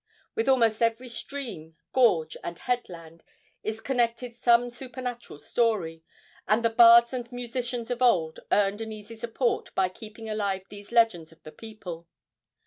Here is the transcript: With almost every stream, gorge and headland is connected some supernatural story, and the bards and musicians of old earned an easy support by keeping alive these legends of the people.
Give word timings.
With 0.33 0.49
almost 0.49 0.81
every 0.81 1.09
stream, 1.09 1.75
gorge 1.93 2.35
and 2.43 2.57
headland 2.57 3.23
is 3.61 3.79
connected 3.79 4.35
some 4.35 4.71
supernatural 4.71 5.37
story, 5.37 6.01
and 6.47 6.65
the 6.65 6.71
bards 6.71 7.13
and 7.13 7.31
musicians 7.31 7.91
of 7.91 8.01
old 8.01 8.39
earned 8.51 8.81
an 8.81 8.91
easy 8.91 9.13
support 9.13 9.69
by 9.75 9.89
keeping 9.89 10.27
alive 10.27 10.63
these 10.69 10.91
legends 10.91 11.31
of 11.31 11.43
the 11.43 11.51
people. 11.51 12.07